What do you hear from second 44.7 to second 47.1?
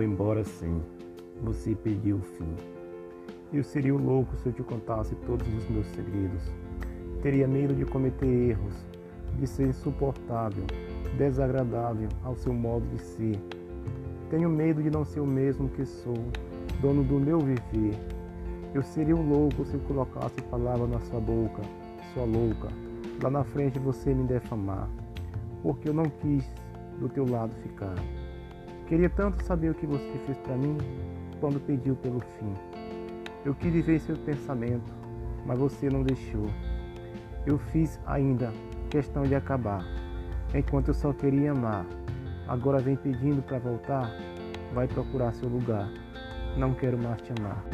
vai procurar seu lugar. Não quero